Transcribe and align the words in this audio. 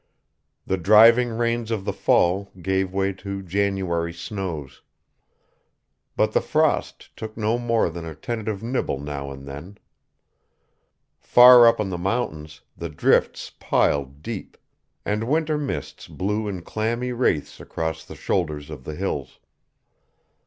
The 0.65 0.79
driving 0.79 1.29
rains 1.29 1.69
of 1.69 1.85
the 1.85 1.93
fall 1.93 2.49
gave 2.59 2.91
way 2.91 3.13
to 3.13 3.43
January 3.43 4.11
snows. 4.11 4.81
But 6.15 6.31
the 6.31 6.41
frost 6.41 7.15
took 7.15 7.37
no 7.37 7.59
more 7.59 7.87
than 7.87 8.03
a 8.03 8.15
tentative 8.15 8.63
nibble 8.63 8.99
now 8.99 9.29
and 9.29 9.47
then. 9.47 9.77
Far 11.19 11.67
up 11.67 11.79
on 11.79 11.91
the 11.91 11.99
mountains 11.99 12.61
the 12.75 12.89
drifts 12.89 13.51
piled 13.59 14.23
deep, 14.23 14.57
and 15.05 15.23
winter 15.25 15.59
mists 15.59 16.07
blew 16.07 16.47
in 16.47 16.63
clammy 16.63 17.11
wraiths 17.11 17.59
across 17.59 18.03
the 18.03 18.15
shoulders 18.15 18.71
of 18.71 18.85
the 18.85 18.95
hills. 18.95 19.37